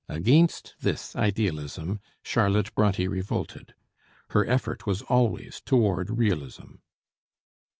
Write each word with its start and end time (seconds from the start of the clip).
Against 0.09 0.73
this 0.81 1.15
idealism 1.15 1.99
Charlotte 2.23 2.73
Bronté 2.73 3.07
revolted. 3.07 3.75
Her 4.31 4.43
effort 4.47 4.87
was 4.87 5.03
always 5.03 5.61
toward 5.63 6.09
realism. 6.17 6.77